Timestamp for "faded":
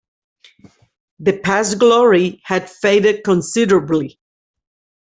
2.71-3.23